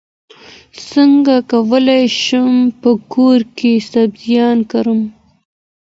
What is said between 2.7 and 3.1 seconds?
په